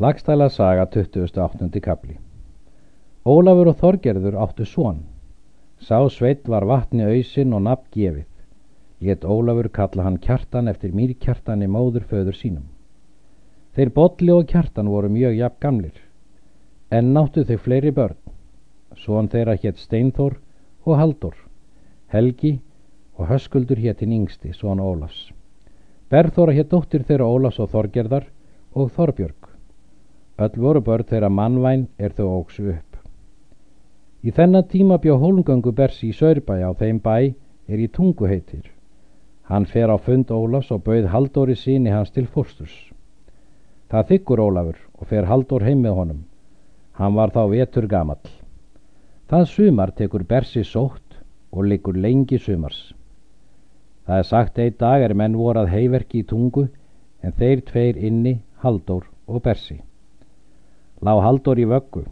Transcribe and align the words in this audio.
Lagstæla 0.00 0.48
saga 0.48 0.86
28. 0.86 1.80
kapli 1.82 2.14
Ólafur 3.26 3.66
og 3.72 3.80
Þorgerður 3.80 4.36
áttu 4.38 4.62
svon. 4.62 5.00
Sá 5.82 5.98
sveit 6.06 6.44
var 6.46 6.66
vatni 6.70 7.02
auðsin 7.02 7.56
og 7.56 7.64
nafn 7.66 7.88
gefið. 7.96 8.28
Létt 9.02 9.26
Ólafur 9.26 9.68
kalla 9.78 10.04
hann 10.06 10.20
kjartan 10.22 10.70
eftir 10.70 10.94
mýrkjartan 10.94 11.64
í 11.66 11.70
móður 11.74 12.06
föður 12.12 12.38
sínum. 12.38 12.68
Þeir 13.74 13.90
Bolli 13.96 14.30
og 14.36 14.46
kjartan 14.52 14.92
voru 14.92 15.10
mjög 15.10 15.34
jafn 15.40 15.58
gamlir. 15.66 15.98
En 16.94 17.10
náttu 17.16 17.42
þau 17.50 17.58
fleiri 17.66 17.90
börn. 17.90 18.22
Svon 19.02 19.32
þeirra 19.34 19.58
hétt 19.58 19.82
Steinþór 19.82 20.38
og 20.86 20.94
Haldur. 21.02 21.34
Helgi 22.14 22.60
og 23.18 23.26
Höskuldur 23.34 23.82
héttin 23.82 24.14
yngsti, 24.14 24.54
svon 24.54 24.78
Ólafs. 24.78 25.32
Berþóra 26.08 26.54
hétt 26.54 26.70
dóttir 26.70 27.02
þeirra 27.02 27.26
Ólafs 27.26 27.58
og 27.58 27.74
Þorgerðar 27.74 28.30
og 28.78 28.94
Þorbjörg. 28.94 29.37
Öll 30.38 30.60
voru 30.62 30.80
börn 30.86 31.06
þeirra 31.10 31.28
mannvæn 31.34 31.88
er 31.98 32.12
þau 32.14 32.26
óksu 32.40 32.68
upp. 32.70 32.96
Í 34.22 34.30
þennan 34.34 34.66
tíma 34.70 34.98
bjó 35.02 35.16
hólngöngu 35.18 35.72
Bersi 35.74 36.10
í 36.10 36.14
Sörbæ 36.14 36.60
á 36.62 36.70
þeim 36.78 37.00
bæ 37.02 37.34
er 37.68 37.78
í 37.78 37.88
tungu 37.88 38.26
heitir. 38.30 38.66
Hann 39.50 39.66
fer 39.66 39.90
á 39.90 39.96
fund 39.98 40.30
Ólafs 40.30 40.70
og 40.74 40.84
bauð 40.86 41.08
Haldóri 41.12 41.56
síni 41.56 41.90
hans 41.90 42.10
til 42.10 42.26
fórsturs. 42.26 42.74
Það 43.88 44.08
þykkur 44.10 44.42
Ólafur 44.44 44.78
og 44.98 45.06
fer 45.08 45.24
Haldór 45.24 45.64
heim 45.64 45.82
með 45.82 45.96
honum. 45.98 46.20
Hann 46.98 47.14
var 47.14 47.32
þá 47.34 47.42
vetur 47.54 47.86
gamall. 47.88 48.30
Það 49.30 49.44
sumar 49.54 49.94
tekur 49.96 50.24
Bersi 50.28 50.64
sótt 50.64 51.18
og 51.50 51.64
liggur 51.64 51.96
lengi 51.96 52.38
sumars. 52.38 52.92
Það 54.06 54.18
er 54.18 54.28
sagt 54.28 54.58
einn 54.58 54.78
dag 54.78 55.02
er 55.02 55.14
menn 55.14 55.36
vorað 55.36 55.72
heiverki 55.72 56.22
í 56.22 56.28
tungu 56.28 56.68
en 57.22 57.32
þeir 57.32 57.64
tveir 57.70 57.96
inni 57.96 58.38
Haldór 58.62 59.06
og 59.26 59.42
Bersi. 59.42 59.80
Lá 61.00 61.14
Haldór 61.22 61.60
í 61.62 61.66
vöggu. 61.70 62.02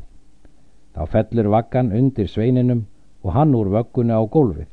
Þá 0.95 1.03
fellur 1.13 1.49
vaggan 1.51 1.91
undir 1.93 2.29
sveininum 2.31 2.85
og 3.27 3.35
hann 3.35 3.55
úr 3.59 3.73
vöggunni 3.75 4.15
á 4.15 4.23
gólfið. 4.23 4.71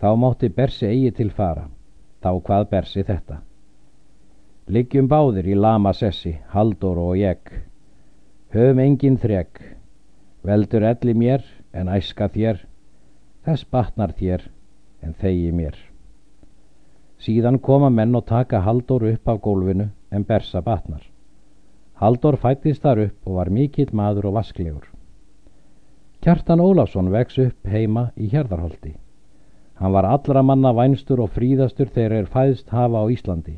Þá 0.00 0.08
mátti 0.20 0.50
Bersi 0.52 0.86
eigi 0.90 1.14
til 1.16 1.30
fara. 1.32 1.70
Þá 2.20 2.30
hvað 2.44 2.68
Bersi 2.74 3.04
þetta. 3.08 3.40
Liggjum 4.68 5.08
báðir 5.08 5.48
í 5.48 5.56
lama 5.56 5.94
sessi, 5.94 6.34
Haldór 6.52 7.00
og 7.00 7.16
ég. 7.16 7.40
Höfum 8.52 8.84
engin 8.84 9.16
þreg. 9.16 9.62
Veldur 10.44 10.84
elli 10.84 11.14
mér 11.14 11.44
en 11.72 11.88
æska 11.88 12.28
þér. 12.28 12.60
Þess 13.46 13.64
batnar 13.70 14.12
þér 14.12 14.48
en 15.02 15.14
þegi 15.16 15.52
mér. 15.56 15.76
Síðan 17.22 17.62
koma 17.64 17.88
menn 17.90 18.14
og 18.14 18.26
taka 18.28 18.60
Haldór 18.60 19.08
upp 19.14 19.28
af 19.28 19.40
gólfinu 19.40 19.88
en 20.10 20.24
Bersa 20.28 20.60
batnar. 20.60 21.15
Haldór 21.96 22.36
fættist 22.36 22.82
þar 22.84 23.06
upp 23.06 23.28
og 23.28 23.38
var 23.38 23.48
mikill 23.48 23.92
maður 23.96 24.28
og 24.30 24.34
vasklegur. 24.36 24.84
Kjartan 26.20 26.60
Ólafsson 26.60 27.08
vex 27.12 27.38
upp 27.40 27.68
heima 27.72 28.10
í 28.20 28.28
Hjardarholti. 28.32 28.92
Hann 29.80 29.92
var 29.92 30.08
allra 30.08 30.42
manna 30.42 30.72
vænstur 30.76 31.22
og 31.24 31.32
fríðastur 31.32 31.88
þegar 31.94 32.16
er 32.18 32.28
fæðst 32.32 32.68
hafa 32.72 33.00
á 33.00 33.04
Íslandi. 33.12 33.56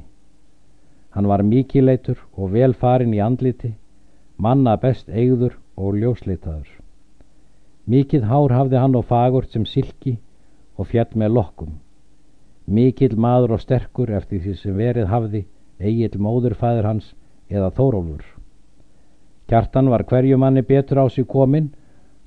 Hann 1.14 1.26
var 1.26 1.42
mikileitur 1.42 2.18
og 2.36 2.52
vel 2.54 2.74
farin 2.74 3.14
í 3.14 3.22
andliti, 3.22 3.72
manna 4.36 4.76
best 4.76 5.08
eigður 5.08 5.58
og 5.76 5.98
ljóslitaður. 5.98 6.68
Mikill 7.86 8.26
hár 8.30 8.54
hafði 8.54 8.78
hann 8.78 8.98
og 8.98 9.06
fagurt 9.10 9.50
sem 9.50 9.64
silki 9.66 10.18
og 10.76 10.90
fjett 10.90 11.14
með 11.16 11.34
lokkum. 11.40 11.78
Mikill 12.66 13.16
maður 13.16 13.56
og 13.56 13.62
sterkur 13.64 14.10
eftir 14.14 14.44
því 14.44 14.58
sem 14.60 14.76
verið 14.76 15.08
hafði 15.10 15.46
eigill 15.80 16.20
móðurfæður 16.22 16.86
hans 16.86 17.14
eða 17.50 17.70
Þórólfur. 17.76 18.24
Kjartan 19.48 19.88
var 19.88 20.04
hverju 20.04 20.36
manni 20.36 20.62
betur 20.62 21.00
á 21.00 21.06
sig 21.08 21.26
kominn 21.26 21.70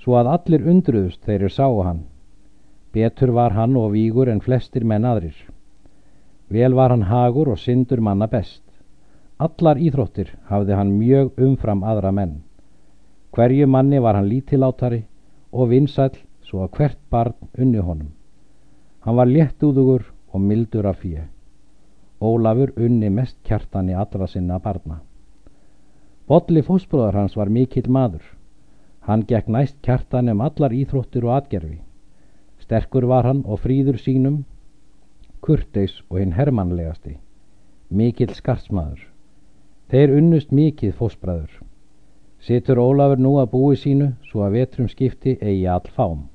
svo 0.02 0.16
að 0.18 0.32
allir 0.36 0.68
undruðust 0.68 1.22
þeirri 1.26 1.50
sáu 1.50 1.82
hann. 1.86 2.06
Betur 2.94 3.32
var 3.32 3.54
hann 3.54 3.78
og 3.78 3.92
vígur 3.94 4.30
en 4.30 4.42
flestir 4.42 4.84
menn 4.84 5.06
aðrir. 5.06 5.36
Vel 6.50 6.74
var 6.74 6.90
hann 6.90 7.06
hagur 7.08 7.54
og 7.54 7.60
syndur 7.60 8.02
manna 8.02 8.28
best. 8.28 8.64
Allar 9.38 9.78
íþróttir 9.78 10.34
hafði 10.50 10.74
hann 10.76 10.98
mjög 10.98 11.38
umfram 11.38 11.84
aðra 11.84 12.12
menn. 12.12 12.42
Hverju 13.32 13.68
manni 13.68 14.00
var 14.00 14.18
hann 14.18 14.28
lítilátari 14.30 15.04
og 15.52 15.70
vinsæl 15.70 16.18
svo 16.42 16.66
að 16.66 16.74
hvert 16.78 17.00
barn 17.10 17.38
unni 17.58 17.80
honum. 17.80 18.10
Hann 19.06 19.16
var 19.16 19.30
léttúðugur 19.30 20.04
og 20.34 20.42
mildur 20.42 20.90
af 20.90 21.00
fíu. 21.06 21.24
Ólafur 22.22 22.74
unni 22.76 23.10
mest 23.10 23.38
kjartan 23.48 23.90
í 23.90 23.96
allra 23.98 24.28
sinna 24.28 24.60
barna. 24.60 25.00
Bolli 26.28 26.62
fósbróðar 26.62 27.18
hans 27.18 27.36
var 27.36 27.50
mikill 27.50 27.90
maður. 27.90 28.24
Hann 29.08 29.26
gekk 29.28 29.48
næst 29.50 29.78
kjartan 29.86 30.30
um 30.30 30.42
allar 30.46 30.74
íþróttir 30.76 31.26
og 31.26 31.36
atgerfi. 31.40 31.80
Sterkur 32.62 33.08
var 33.10 33.26
hann 33.26 33.42
og 33.46 33.60
fríður 33.64 33.98
sínum, 33.98 34.44
kurteis 35.42 35.98
og 36.10 36.22
hinn 36.22 36.36
hermanlegasti, 36.38 37.18
mikill 37.90 38.36
skartsmaður. 38.38 39.08
Þeir 39.92 40.14
unnust 40.20 40.54
mikið 40.56 40.94
fósbræður. 41.00 41.56
Situr 42.42 42.80
Ólafur 42.80 43.20
nú 43.20 43.36
að 43.42 43.52
búi 43.52 43.76
sínu 43.78 44.14
svo 44.30 44.46
að 44.46 44.60
vetrum 44.60 44.88
skipti 44.90 45.36
eigi 45.42 45.66
all 45.68 45.90
fám. 45.98 46.31